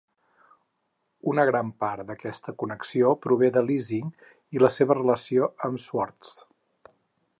[1.31, 4.27] Una gran part d'aquesta connexió prové de Lessig
[4.57, 6.33] i la seva relació amb Swartz.